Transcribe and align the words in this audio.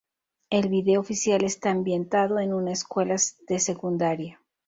El 0.49 0.69
vídeo 0.69 0.99
oficial 0.99 1.43
está 1.43 1.69
ambientado 1.69 2.39
en 2.39 2.53
una 2.55 2.71
escuela 2.71 3.17
de 3.47 3.59
secundaria. 3.59 4.41